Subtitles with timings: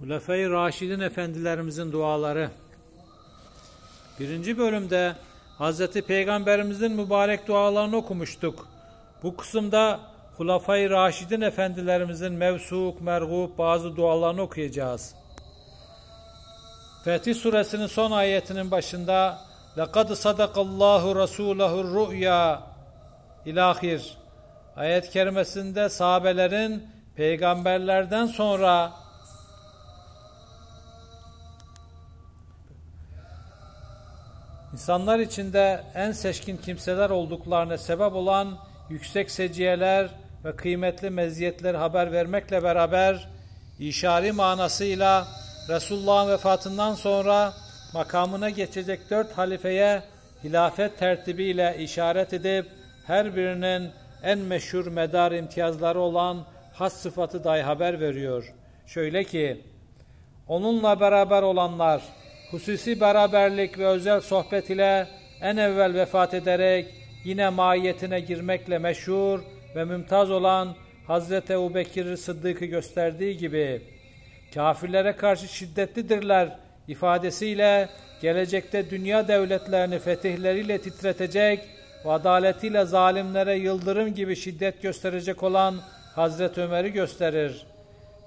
[0.00, 2.50] Hulefai Raşidin efendilerimizin duaları.
[4.20, 5.14] Birinci bölümde
[5.58, 5.86] Hz.
[5.86, 8.68] Peygamberimizin mübarek dualarını okumuştuk.
[9.22, 10.00] Bu kısımda
[10.36, 15.14] Hulefai Raşidin efendilerimizin mevsuk, mergub bazı dualarını okuyacağız.
[17.04, 19.38] Fetih suresinin son ayetinin başında
[19.76, 22.58] لَقَدْ صَدَقَ اللّٰهُ رَسُولَهُ الرُّؤْيَا
[23.46, 24.16] İlahir.
[24.76, 28.99] Ayet kerimesinde sahabelerin peygamberlerden sonra
[34.73, 38.57] İnsanlar içinde en seçkin kimseler olduklarına sebep olan
[38.89, 40.09] yüksek seciyeler
[40.45, 43.27] ve kıymetli meziyetleri haber vermekle beraber
[43.79, 45.27] işari manasıyla
[45.69, 47.53] Resulullah'ın vefatından sonra
[47.93, 50.03] makamına geçecek dört halifeye
[50.43, 52.65] hilafet tertibiyle işaret edip
[53.07, 53.91] her birinin
[54.23, 58.53] en meşhur medar imtiyazları olan has sıfatı dahi haber veriyor.
[58.85, 59.61] Şöyle ki,
[60.47, 62.01] onunla beraber olanlar,
[62.51, 65.07] hususi beraberlik ve özel sohbet ile
[65.41, 66.85] en evvel vefat ederek
[67.23, 69.39] yine mahiyetine girmekle meşhur
[69.75, 70.75] ve mümtaz olan
[71.07, 73.81] Hazreti Ebu Bekir Sıddık'ı gösterdiği gibi
[74.53, 76.49] kafirlere karşı şiddetlidirler
[76.87, 77.89] ifadesiyle
[78.21, 81.59] gelecekte dünya devletlerini fetihleriyle titretecek
[82.05, 85.75] ve adaletiyle zalimlere yıldırım gibi şiddet gösterecek olan
[86.15, 87.65] Hazreti Ömer'i gösterir.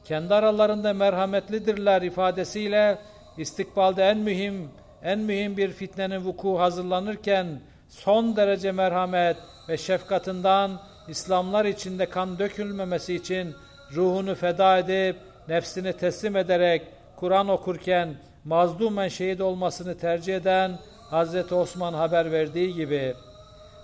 [0.04, 2.98] Kendi aralarında merhametlidirler ifadesiyle
[3.38, 4.70] istikbalde en mühim,
[5.02, 7.46] en mühim bir fitnenin vuku hazırlanırken
[7.88, 9.36] son derece merhamet
[9.68, 13.54] ve şefkatından İslamlar içinde kan dökülmemesi için
[13.94, 15.16] ruhunu feda edip
[15.48, 16.82] nefsini teslim ederek
[17.16, 20.78] Kur'an okurken mazlumen şehit olmasını tercih eden
[21.10, 23.14] Hazreti Osman haber verdiği gibi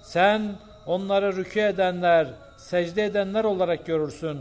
[0.03, 0.43] sen
[0.87, 2.27] onları rükû edenler,
[2.57, 4.39] secde edenler olarak görürsün.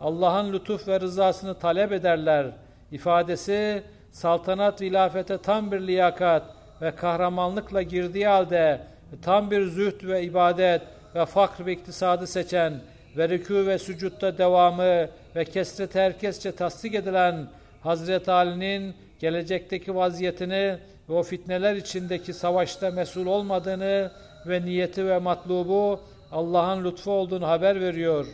[0.00, 2.46] Allah'ın lütuf ve rızasını talep ederler.
[2.90, 3.82] ifadesi
[4.12, 6.42] saltanat ve ilafete tam bir liyakat
[6.82, 8.80] ve kahramanlıkla girdiği halde
[9.22, 10.82] tam bir zühd ve ibadet
[11.14, 12.72] ve fakr ve iktisadı seçen
[13.16, 17.46] ve rükû ve sücutta devamı ve kesret herkesçe tasdik edilen
[17.82, 20.78] Hazreti Ali'nin gelecekteki vaziyetini
[21.08, 24.10] ve o fitneler içindeki savaşta mesul olmadığını
[24.46, 26.00] ve niyeti ve matlubu
[26.32, 28.26] Allah'ın lütfu olduğunu haber veriyor.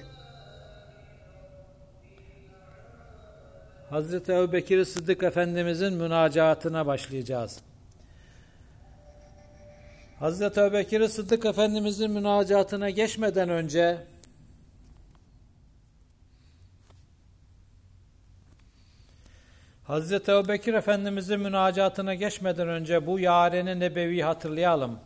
[3.91, 7.61] Hazreti Ebu Bekir Sıddık Efendimizin münacatına başlayacağız.
[10.19, 13.99] Hazreti Ebu Bekir Sıddık Efendimizin münacatına geçmeden önce
[19.85, 24.99] Hazreti Ebu Bekir Efendimizin münacatına geçmeden önce bu yareni nebevi hatırlayalım.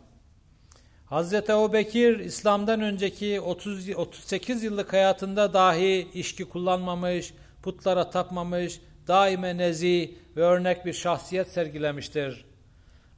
[1.06, 9.56] Hazreti Ebu Bekir İslam'dan önceki 30, 38 yıllık hayatında dahi işki kullanmamış, putlara tapmamış, daime
[9.56, 12.44] nezi ve örnek bir şahsiyet sergilemiştir.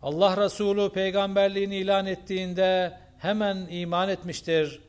[0.02, 4.80] Allah Resulü peygamberliğini ilan ettiğinde hemen iman etmiştir.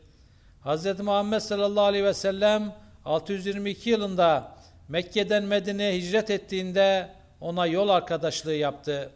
[0.65, 0.99] Hz.
[0.99, 2.73] Muhammed sallallahu aleyhi ve sellem
[3.05, 4.55] 622 yılında
[4.89, 7.09] Mekke'den Medine'ye hicret ettiğinde
[7.41, 9.09] ona yol arkadaşlığı yaptı.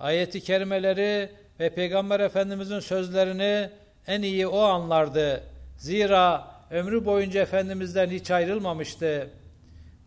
[0.00, 1.30] Ayeti kerimeleri
[1.60, 3.70] ve Peygamber Efendimizin sözlerini
[4.06, 5.42] en iyi o anlardı.
[5.78, 9.30] Zira ömrü boyunca Efendimiz'den hiç ayrılmamıştı.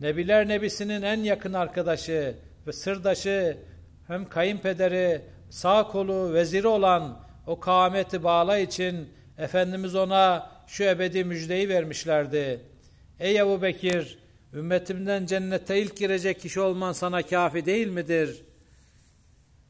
[0.02, 2.34] Nebiler Nebisi'nin en yakın arkadaşı
[2.66, 3.58] ve sırdaşı,
[4.06, 5.20] hem kayınpederi,
[5.50, 9.08] sağ kolu, veziri olan o kâmeti bağla için
[9.38, 12.60] Efendimiz ona şu ebedi müjdeyi vermişlerdi.
[13.20, 14.18] Ey Ebu Bekir,
[14.54, 18.42] ümmetimden cennete ilk girecek kişi olman sana kafi değil midir?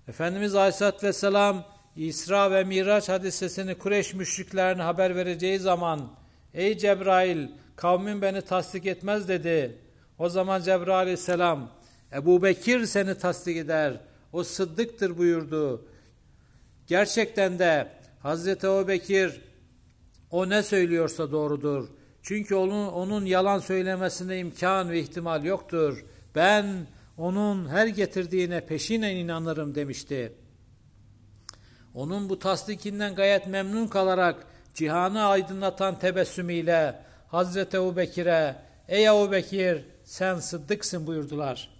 [0.08, 1.64] Efendimiz Aleyhisselatü Vesselam
[1.96, 6.10] İsra ve Miraç hadisesini Kureyş müşriklerine haber vereceği zaman
[6.54, 9.81] Ey Cebrail kavmin beni tasdik etmez dedi.
[10.22, 11.70] O zaman Cebrail aleyhisselam
[12.12, 14.00] Ebu Bekir seni tasdik eder.
[14.32, 15.88] O sıddıktır buyurdu.
[16.86, 17.88] Gerçekten de
[18.20, 19.40] Hazreti Ebu Bekir
[20.30, 21.88] o ne söylüyorsa doğrudur.
[22.22, 26.04] Çünkü onun, onun yalan söylemesine imkan ve ihtimal yoktur.
[26.34, 26.86] Ben
[27.16, 30.32] onun her getirdiğine peşinen inanırım demişti.
[31.94, 38.56] Onun bu tasdikinden gayet memnun kalarak cihanı aydınlatan tebessümüyle Hazreti Ebu Bekir'e
[38.88, 41.71] Ey Ebu Bekir sen sıddıksın buyurdular.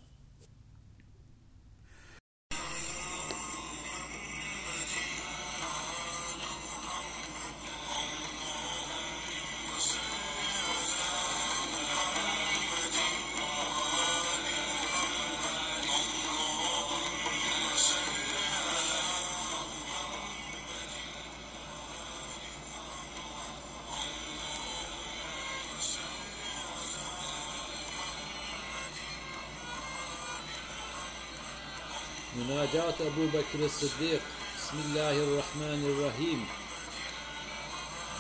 [32.37, 34.20] مناجاة أبو بكر الصديق.
[34.58, 36.40] بسم الله الرحمن الرحيم.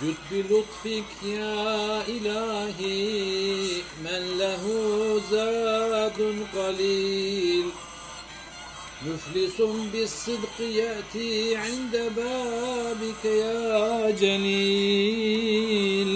[0.02, 4.64] جد بلطفك يا إلهي من له
[5.30, 6.20] زاد
[6.56, 7.66] قليل.
[9.06, 9.58] مفلس
[9.92, 16.12] بالصدق يأتي عند بابك يا جليل.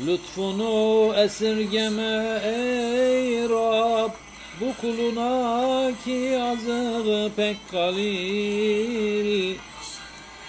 [0.00, 4.12] لطفنا أسر جماعي رب
[4.60, 9.56] Bu kuluna ki azığı pek galil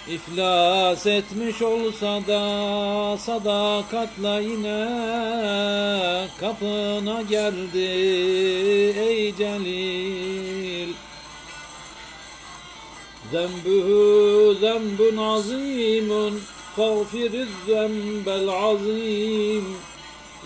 [0.08, 4.88] İflas etmiş olsa da sadakatla yine
[6.40, 7.78] kapına geldi
[8.98, 10.94] ey Celil.
[13.32, 16.40] Zembühü zembun azimun
[16.76, 19.76] fagfiriz zembel azim.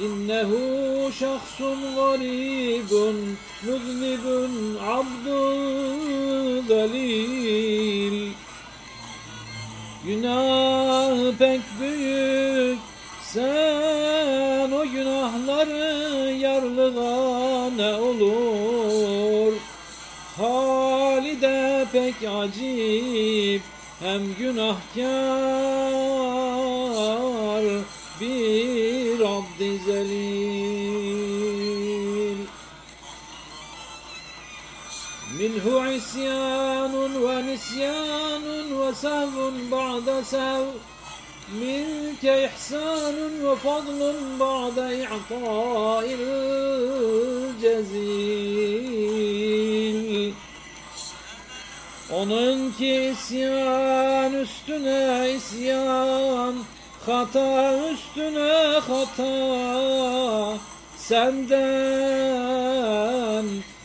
[0.01, 8.33] İnnehu şahsun garibun müznibun abdun zelil.
[10.07, 12.79] Günah pek büyük
[13.23, 19.53] sen o günahları yarlığa ne olur
[20.37, 23.63] Hali de pek acip
[24.01, 25.07] hem günahkar
[28.21, 28.76] bir
[29.97, 31.17] zelil
[35.41, 36.95] منه عصيان
[37.27, 40.71] ونسيان وسهو بعد سهو.
[41.61, 44.01] منك إحسان وفضل
[44.41, 46.07] بعد إعطاء
[47.63, 48.27] الجزيل.
[52.11, 56.55] Onunki isyan üstüne isyan
[57.07, 60.59] Hata üstüne hata
[60.97, 61.67] senden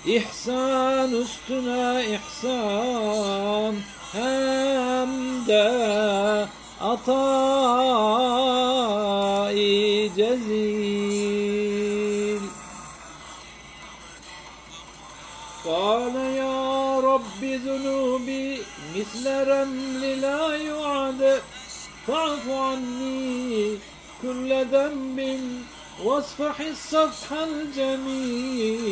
[0.06, 3.75] İhsan üstüne ihsan
[4.12, 5.09] hem
[5.47, 5.68] de
[6.81, 7.21] atai
[10.15, 11.21] cezil.
[15.63, 18.62] Kâle ya Rabbi zunubi
[18.94, 21.41] misle remli la yu'ade
[22.11, 23.79] فاعف عني
[24.23, 25.41] كل ذنب
[26.05, 28.87] واصفح الصفح الجميل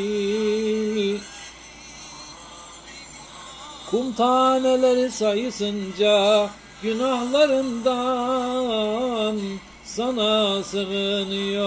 [3.90, 6.50] Kum taneleri sayısınca
[6.82, 9.38] günahlarından
[9.84, 11.64] sana sığınıyor.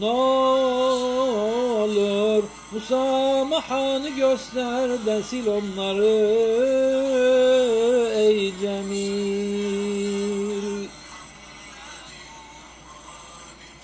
[0.00, 6.17] Ne olur musamahanı göster de sil onları
[8.15, 9.57] ey Cemil.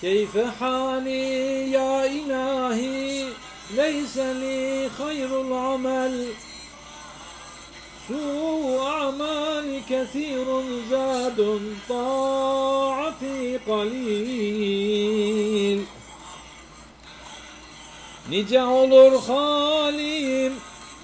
[0.04, 1.26] كيف حالي
[1.72, 3.28] يا إلهي
[3.70, 6.14] ليس لي خير العمل
[8.08, 15.04] سوء أعمال كثير زاد طاعتي قليل
[18.34, 20.52] Nice olur halim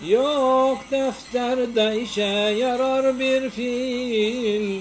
[0.09, 4.81] Yok defterde işe yarar bir fiil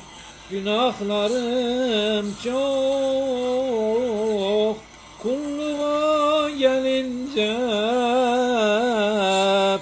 [0.51, 4.77] Günahlarım çok
[5.19, 7.57] Kulluğa gelince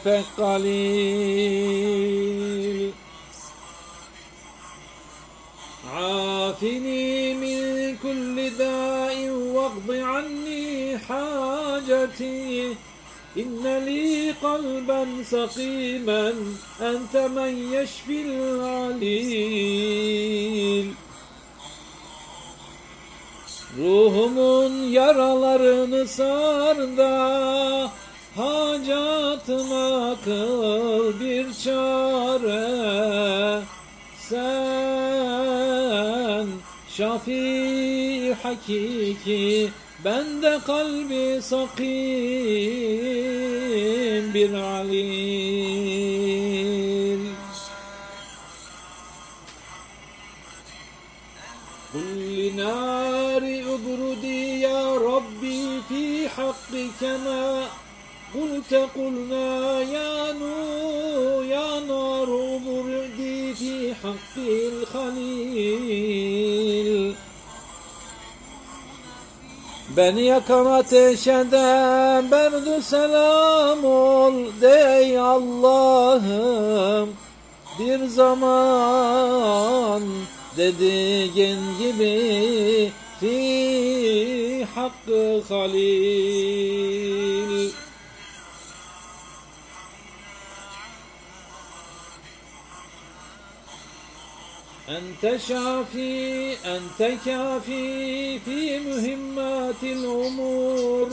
[0.03, 1.66] pek galil
[13.36, 16.34] إن لي قلبا سقيما
[16.80, 19.72] أنت من يشفي العليل
[23.78, 27.90] Ruhumun yaralarını sar da
[28.36, 33.62] hacatıma kıl bir çare.
[34.28, 36.46] Sen
[36.88, 39.70] şafi hakiki
[40.03, 41.87] kalbi sakim
[44.33, 45.77] bir alil.
[51.93, 53.43] قل لنار
[53.75, 57.45] ابردي يا ربي في حقك ما
[58.35, 64.35] قلت قلنا يا نور يا نار ابردي في حق
[64.71, 66.07] الخليل
[69.97, 77.09] Beni yakan ateşe de berdü selam ol de ey Allah'ım.
[77.79, 80.03] Bir zaman
[80.57, 86.77] dediğin gibi fi hakkı halil
[94.89, 101.09] أنت شافي أنت كافي في مهمات الأمور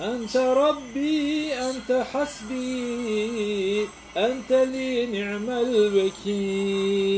[0.00, 7.08] أنت ربي أنت حسبي أنت لي نعم الوكيل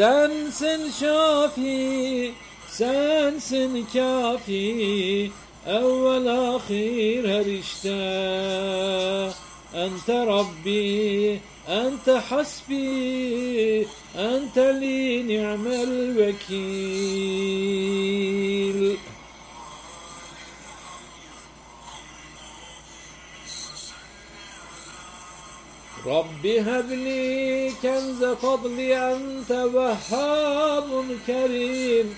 [0.00, 2.32] Sensin şafi,
[2.68, 5.30] sensin kafi,
[5.66, 7.90] evvel ahir her işte.
[9.74, 10.26] Ente
[11.70, 13.86] Ente hasbi,
[14.16, 17.60] ente li ni'mel vekil.
[26.06, 32.16] رب هب لي كنز فضلي أنت وهاب كريم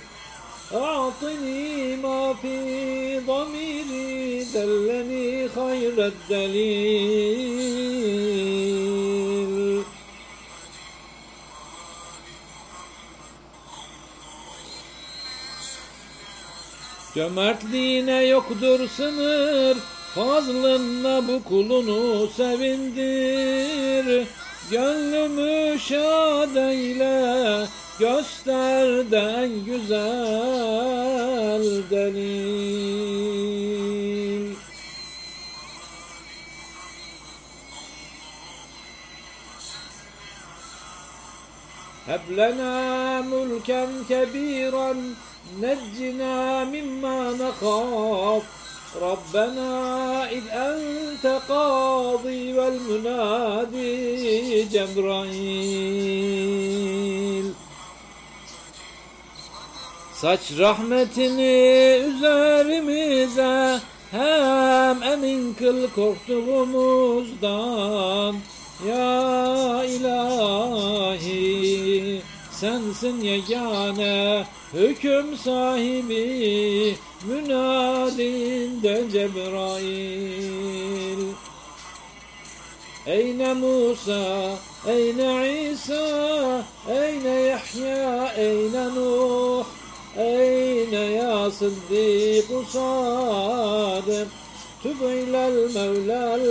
[0.75, 2.57] أعطني ما في
[3.19, 7.63] ضميري دلني خير الدليل
[17.15, 19.77] Cömertliğine yoktur sınır,
[20.15, 24.27] fazlınla bu kulunu sevindir.
[24.71, 27.67] Gönlümü şad eyle,
[27.99, 30.03] göster de en güzel
[31.91, 33.33] delil.
[42.07, 43.89] Hep lena mulken
[45.62, 48.44] نجنا مما نخاف
[49.02, 54.18] ربنا إذ أنت قاضي والمنادي
[54.72, 56.18] Cebrail
[60.14, 63.80] Saç rahmetini üzerimize
[64.12, 68.36] hem emin kıl korktuğumuzdan
[68.88, 80.83] Ya ilahi sensin yegane hüküm sahibi münadinde Cebrail
[83.07, 89.65] Eyne Musa, eyne İsa, eyne Yahya, eyne Nuh,
[90.17, 94.29] eyne ya Sıddık Sadık,
[94.83, 96.47] tüb ilel Mevla'l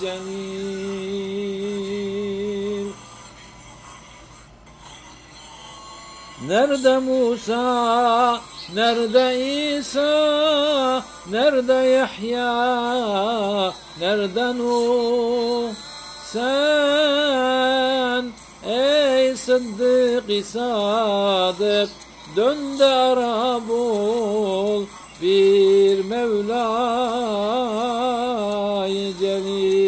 [0.00, 1.93] Celil.
[6.48, 8.40] Nerede Musa?
[8.74, 11.02] Nerede İsa?
[11.30, 13.72] Nerede Yahya?
[14.00, 15.70] Nerede Nuh?
[16.32, 18.24] Sen
[18.66, 21.90] ey Sıddık Sadık
[22.36, 24.84] dön de ara bul
[25.22, 26.54] bir Mevla-i
[29.20, 29.83] Celil.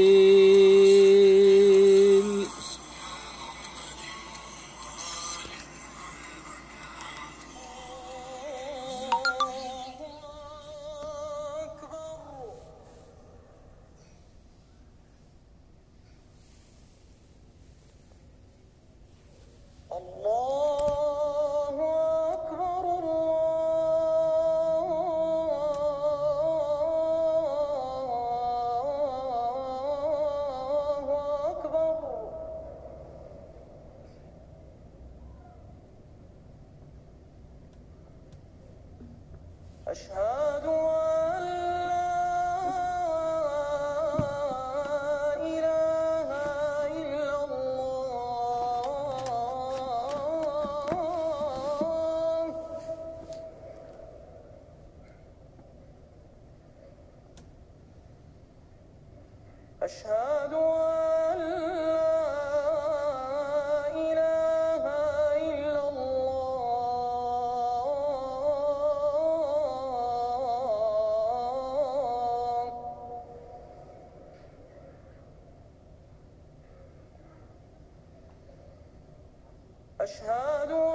[80.06, 80.95] أشهد أن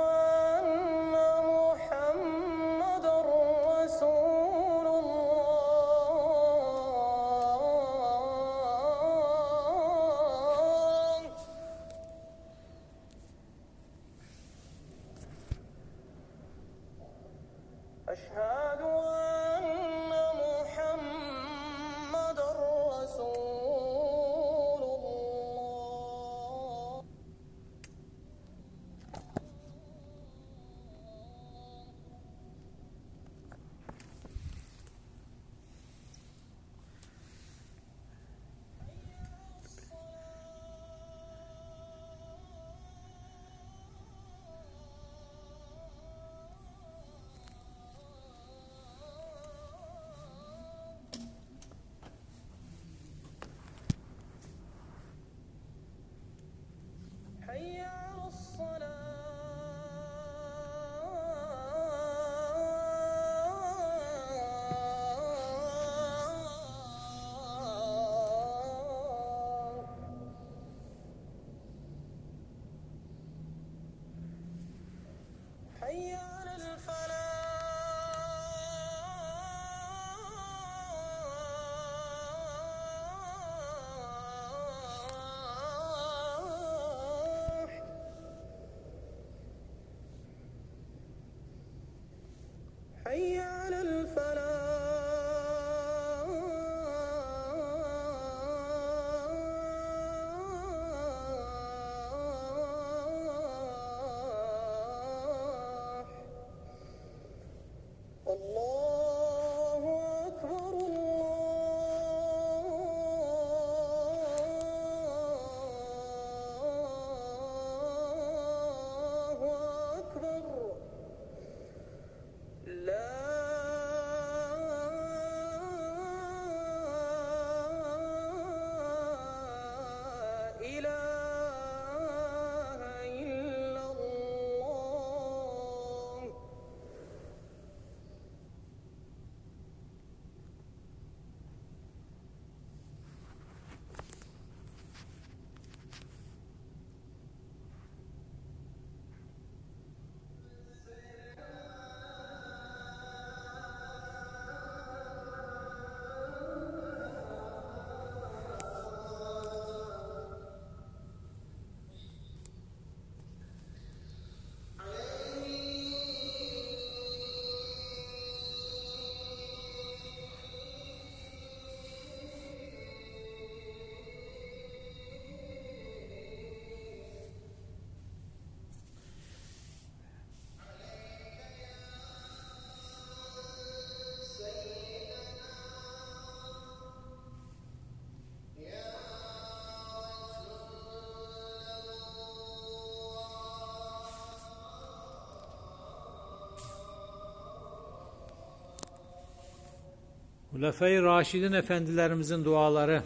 [200.52, 203.02] Hulefai Raşidin efendilerimizin duaları.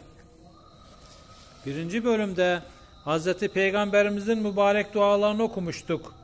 [1.66, 2.60] Birinci bölümde
[3.06, 3.32] Hz.
[3.34, 6.14] Peygamberimizin mübarek dualarını okumuştuk.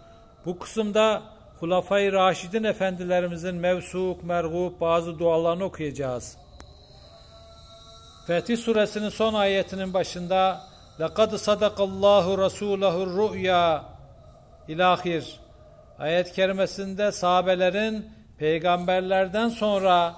[0.46, 1.22] Bu kısımda
[1.60, 6.36] Hulefai Raşidin efendilerimizin mevsuk, mergub bazı dualarını okuyacağız.
[8.26, 10.60] Fetih suresinin son ayetinin başında
[10.98, 13.82] لَقَدْ صَدَقَ اللّٰهُ رَسُولَهُ الرُّؤْيَا
[14.68, 15.40] İlahir.
[15.98, 18.06] Ayet kerimesinde sahabelerin
[18.38, 20.14] peygamberlerden sonra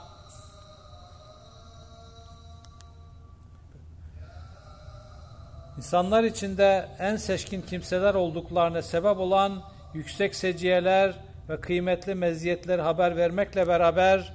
[5.84, 9.62] İnsanlar içinde en seçkin kimseler olduklarına sebep olan
[9.94, 11.14] yüksek seciyeler
[11.50, 14.34] ve kıymetli meziyetler haber vermekle beraber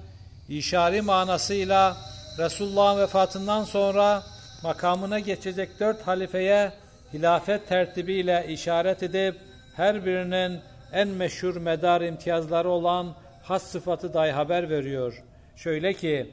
[0.49, 1.97] işari manasıyla
[2.39, 4.23] Resulullah'ın vefatından sonra
[4.63, 6.73] makamına geçecek dört halifeye
[7.13, 9.37] hilafet tertibiyle işaret edip
[9.77, 10.61] her birinin
[10.93, 15.23] en meşhur medar imtiyazları olan has sıfatı dahi haber veriyor.
[15.57, 16.33] Şöyle ki,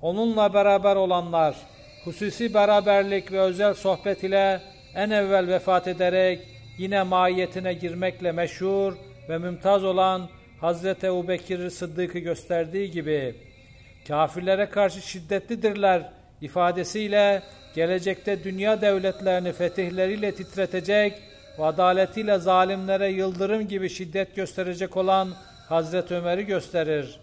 [0.00, 1.54] onunla beraber olanlar,
[2.04, 4.60] hususi beraberlik ve özel sohbet ile
[4.94, 6.40] en evvel vefat ederek
[6.78, 8.92] yine mahiyetine girmekle meşhur
[9.28, 10.28] ve mümtaz olan
[10.60, 13.34] Hazreti Ebu Bekir Sıddık'ı gösterdiği gibi
[14.08, 17.42] kafirlere karşı şiddetlidirler ifadesiyle
[17.74, 21.12] gelecekte dünya devletlerini fetihleriyle titretecek
[21.58, 25.28] ve adaletiyle zalimlere yıldırım gibi şiddet gösterecek olan
[25.68, 27.20] Hazreti Ömer'i gösterir.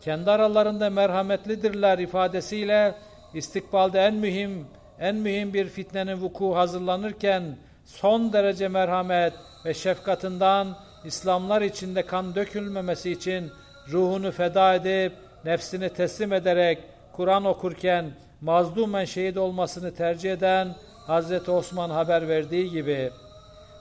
[0.00, 2.94] Kendi aralarında merhametlidirler ifadesiyle
[3.34, 4.66] istikbalde en mühim,
[5.00, 9.32] en mühim bir fitnenin vuku hazırlanırken son derece merhamet
[9.64, 13.50] ve şefkatından İslamlar içinde kan dökülmemesi için
[13.92, 15.12] ruhunu feda edip
[15.44, 16.78] nefsini teslim ederek
[17.12, 18.10] Kur'an okurken
[18.40, 20.74] mazlumen şehit olmasını tercih eden
[21.06, 23.10] Hazreti Osman haber verdiği gibi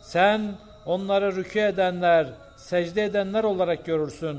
[0.02, 0.42] sen
[0.86, 4.38] onları rükû edenler, secde edenler olarak görürsün.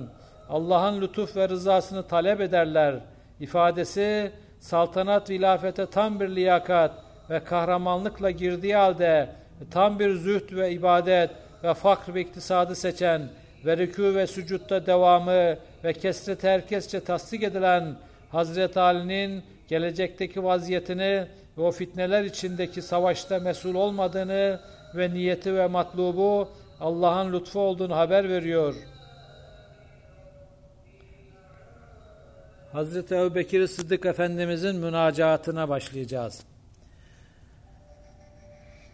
[0.49, 2.95] Allah'ın lütuf ve rızasını talep ederler.
[3.41, 6.93] ifadesi saltanat ilafete tam bir liyakat
[7.31, 9.29] ve kahramanlıkla girdiği halde
[9.71, 11.31] tam bir zühd ve ibadet
[11.65, 13.23] ve fakr ve iktisadı seçen
[13.65, 17.95] ve rükû ve sücutta devamı ve kesret herkesçe tasdik edilen
[18.31, 21.27] Hazreti Ali'nin gelecekteki vaziyetini
[21.59, 24.61] ve o fitneler içindeki savaşta mesul olmadığını
[24.95, 26.49] ve niyeti ve matlubu
[26.81, 28.75] Allah'ın lütfu olduğunu haber veriyor.
[32.73, 36.41] Hazreti Ebu Bekir Sıddık Efendimizin münacatına başlayacağız.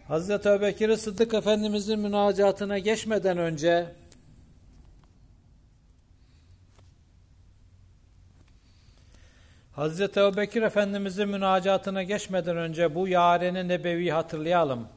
[0.09, 3.87] Hazreti Ebu Bekir Sıddık Efendimizin münacatına geçmeden önce
[9.73, 14.89] Hazreti Ebu Bekir Efendimizin münacatına geçmeden önce bu yareni nebevi hatırlayalım.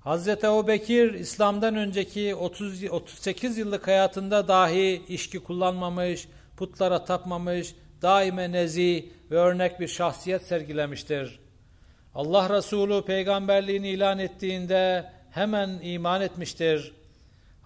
[0.00, 8.52] Hazreti Ebu Bekir İslam'dan önceki 30, 38 yıllık hayatında dahi içki kullanmamış, putlara tapmamış, daime
[8.52, 11.40] nezi ve örnek bir şahsiyet sergilemiştir.
[12.14, 16.92] Allah Resulü peygamberliğini ilan ettiğinde hemen iman etmiştir.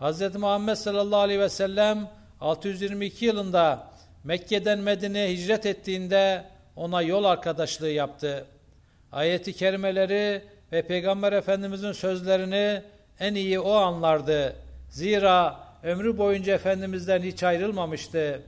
[0.01, 0.37] Hz.
[0.37, 3.91] Muhammed sallallahu aleyhi ve sellem 622 yılında
[4.25, 6.45] Mekke'den Medine'ye hicret ettiğinde
[6.77, 8.47] ona yol arkadaşlığı yaptı.
[9.13, 12.83] Ayeti kerimeleri ve Peygamber Efendimizin sözlerini
[13.21, 14.57] en iyi o anlardı.
[14.91, 18.43] Zira ömrü boyunca Efendimiz'den hiç ayrılmamıştı.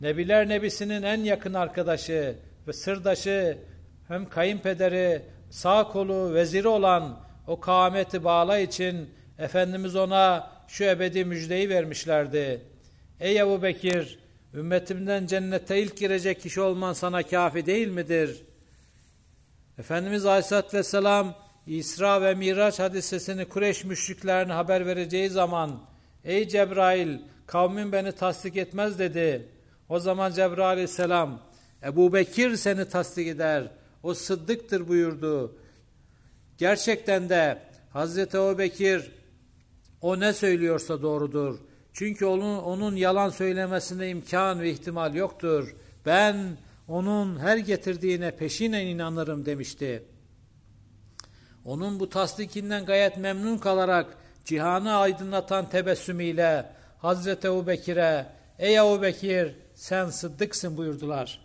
[0.00, 2.36] Nebiler Nebisi'nin en yakın arkadaşı
[2.68, 3.58] ve sırdaşı
[4.08, 11.68] hem kayınpederi, sağ kolu, veziri olan o kâmeti bağla için Efendimiz ona şu ebedi müjdeyi
[11.68, 12.62] vermişlerdi.
[13.20, 14.18] Ey Ebu Bekir,
[14.54, 18.42] ümmetimden cennete ilk girecek kişi olman sana kafi değil midir?
[19.78, 21.34] Efendimiz Aleyhisselatü Vesselam
[21.66, 25.80] İsra ve Miraç hadisesini Kureyş müşriklerine haber vereceği zaman
[26.24, 29.48] Ey Cebrail kavmin beni tasdik etmez dedi.
[29.90, 31.40] O zaman Cebrail Aleyhisselam
[31.84, 33.70] Ebu Bekir seni tasdik eder.
[34.02, 35.56] O sıddıktır buyurdu.
[36.58, 39.12] Gerçekten de Hazreti Ebu Bekir
[40.00, 41.58] o ne söylüyorsa doğrudur.
[41.92, 45.74] Çünkü onun, onun yalan söylemesine imkan ve ihtimal yoktur.
[46.06, 46.56] Ben
[46.88, 50.02] onun her getirdiğine peşinen inanırım demişti.
[51.64, 54.06] Onun bu tasdikinden gayet memnun kalarak
[54.44, 56.66] cihanı aydınlatan tebessümüyle
[56.98, 58.26] Hazreti Ebu Bekir'e
[58.58, 61.40] Ey Ebu Bekir sen sıddıksın buyurdular.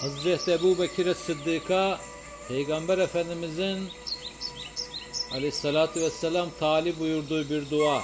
[0.00, 1.98] Hazreti Ebu Bekir Sıddık'a
[2.48, 3.88] Peygamber Efendimizin
[5.32, 8.02] aleyhissalatü vesselam tali buyurduğu bir dua.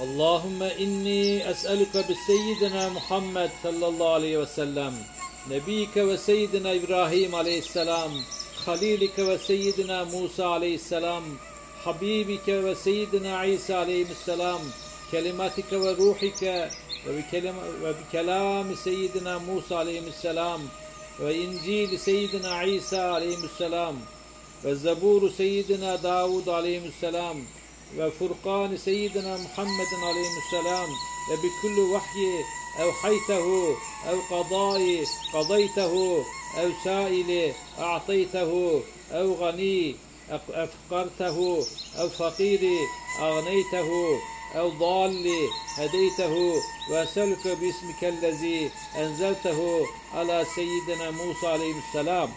[0.00, 4.94] Allahümme inni es'eluke bi seyyidina Muhammed sallallahu aleyhi ve sellem
[5.48, 8.10] nebiyike ve seyyidina İbrahim aleyhisselam,
[8.66, 11.22] halilike ve seyyidina Musa aleyhisselam,
[11.84, 14.60] habibike ve seyyidina İsa aleyhisselam,
[15.10, 16.68] kelimatike ve ruhike
[17.06, 20.60] ve bi kelima- ve bi kelami seyyidina Musa aleyhisselam
[21.20, 23.94] ve İncil seyyidina İsa aleyhisselam
[24.64, 27.36] ve Zeburu seyyidina Davud aleyhisselam
[27.98, 30.88] وفرقان سيدنا محمد عليه السلام
[31.30, 32.44] بكل وحي
[32.80, 33.76] أوحيته
[34.08, 36.24] أو قضائي قضيته
[36.58, 39.96] أو سائل أعطيته أو غني
[40.30, 41.66] أفقرته
[41.98, 42.60] أو فقير
[43.20, 44.18] أغنيته
[44.56, 45.26] أو ضال
[45.78, 46.54] هديته
[46.90, 52.30] وأسألك باسمك الذي أنزلته على سيدنا موسى عليه السلام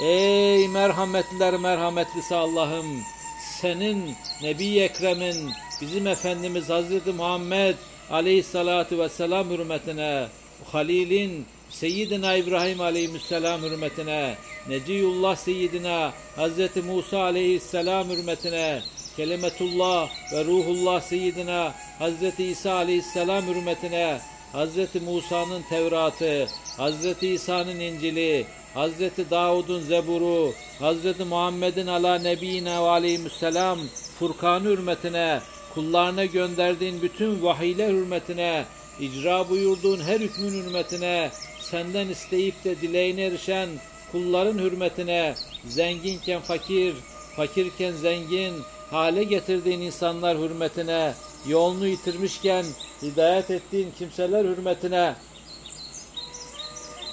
[0.00, 3.17] Ey merhametler merhametlisi اللهم.
[3.60, 7.74] Senin Nebi Ekrem'in bizim Efendimiz Hazreti Muhammed
[8.10, 10.26] Aleyhissalatu vesselam hürmetine
[10.72, 14.34] Halil'in Seyyidina İbrahim Aleyhisselam hürmetine
[14.68, 18.80] Neciyullah Seyyidina Hazreti Musa Aleyhisselam hürmetine
[19.16, 24.20] Kelimetullah ve Ruhullah Seyyidina Hazreti İsa Aleyhisselam hürmetine
[24.52, 28.46] Hazreti Musa'nın Tevrat'ı, Hazreti İsa'nın İncil'i,
[28.78, 33.78] Hazreti Davud'un Zeburu, Hazreti Muhammed'in ala nebiyine ve aleyhisselam
[34.18, 35.40] Furkan hürmetine,
[35.74, 38.64] kullarına gönderdiğin bütün vahiyler hürmetine,
[39.00, 43.68] icra buyurduğun her hükmün hürmetine, senden isteyip de dileğine erişen
[44.12, 45.34] kulların hürmetine,
[45.68, 46.94] zenginken fakir,
[47.36, 48.54] fakirken zengin,
[48.90, 51.14] hale getirdiğin insanlar hürmetine,
[51.48, 52.64] yolunu yitirmişken
[53.02, 55.14] hidayet ettiğin kimseler hürmetine,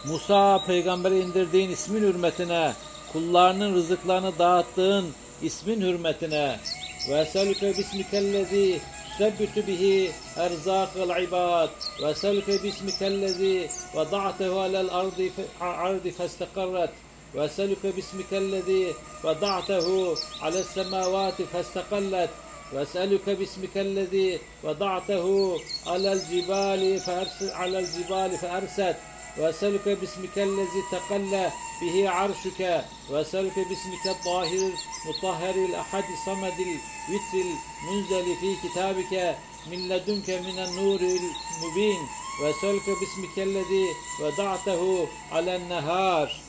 [0.04, 2.72] Musa peygambere indirdiğin ismin hürmetine,
[3.12, 5.08] kullarının rızıklarını dağıttığın
[5.42, 6.56] ismin hürmetine
[7.08, 11.68] ve eselüke bismikellezi tüsebbitu bihi erzakal ibad
[12.02, 16.90] ve eselüke bismikellezi vada'tehu alel ardi, ardi festekarret
[17.34, 18.94] ve eselüke bismikellezi
[19.24, 22.30] vada'tehu alel semavati festekallet
[22.72, 28.96] وأسألك باسمك الذي وضعته على الجبال فأرسل على الجبال فأرست
[29.38, 34.70] وأسألك باسمك الذي تقلى به عرشك وأسألك باسمك الطاهر
[35.06, 37.46] المطهر الأحد الصمد الوتر
[37.84, 39.36] المنزل في كتابك
[39.70, 42.00] من لدنك من النور المبين
[42.42, 43.86] وأسألك باسمك الذي
[44.20, 46.40] وضعته على النهار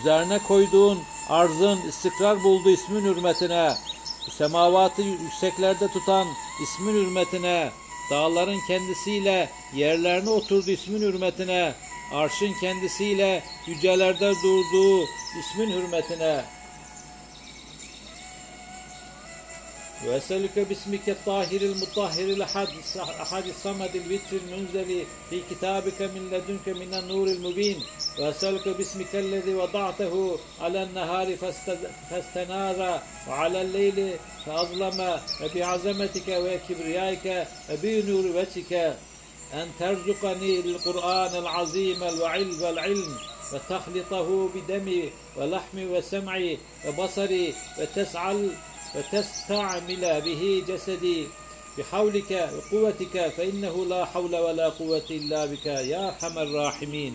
[0.00, 3.76] Üzerine koyduğun arzın istikrar bulduğu ismin hürmetine,
[4.38, 6.26] semavatı yükseklerde tutan
[6.62, 7.70] ismin hürmetine,
[8.09, 11.73] dağların kendisiyle yerlerine oturduğu ismin hürmetine,
[12.13, 15.03] arşın kendisiyle yücelerde durduğu
[15.39, 16.41] ismin hürmetine.
[20.05, 22.67] وأسألك باسمك الطاهر المطهر الأحد
[23.21, 27.83] أحد الصمد الوتر المنزل في كتابك من لدنك من النور المبين.
[28.19, 34.13] وأسألك باسمك الذي وضعته على النهار فاست- فاستنار وعلى الليل
[34.45, 35.19] فأظلم.
[35.43, 38.97] وبعظمتك وكبريائك وبنور وجهك
[39.53, 43.17] أن ترزقني القرآن العظيم الوعلم والعلم
[43.53, 46.57] وتخلطه بدمي ولحمي وسمعي
[46.87, 48.49] وبصري وتسعل
[48.94, 51.26] وتستعمل به جسدي
[51.78, 57.14] بحولك وقوتك فإنه لا حول ولا قوة إلا بك يا أرحم الراحمين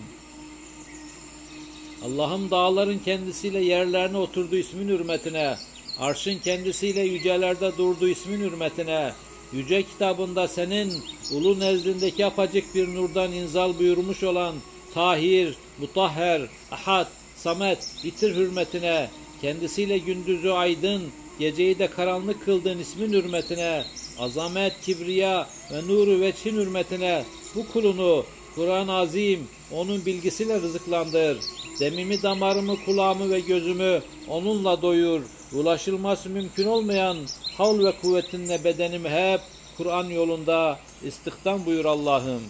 [2.04, 5.56] Allah'ım dağların kendisiyle yerlerine oturduğu ismin hürmetine,
[5.98, 9.12] arşın kendisiyle yücelerde durduğu ismin hürmetine,
[9.52, 10.92] yüce kitabında senin
[11.32, 14.54] ulu nezdindeki apacık bir nurdan inzal buyurmuş olan
[14.94, 21.02] Tahir, Mutahher, Ahad, Samet, Bitir hürmetine, kendisiyle gündüzü aydın,
[21.39, 23.83] geceyi de karanlık kıldığın ismin hürmetine,
[24.19, 27.23] azamet, kibriya ve nuru veçhin hürmetine
[27.55, 31.37] bu kulunu Kur'an-ı Azim onun bilgisiyle rızıklandır.
[31.79, 35.21] Demimi, damarımı, kulağımı ve gözümü onunla doyur.
[35.53, 37.17] Ulaşılması mümkün olmayan
[37.57, 39.41] havl ve kuvvetinle bedenimi hep
[39.77, 42.41] Kur'an yolunda istihdam buyur Allah'ım.